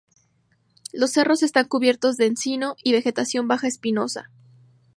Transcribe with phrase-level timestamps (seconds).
[0.93, 4.31] Los cerros están cubiertos de encino y vegetación baja espinosa.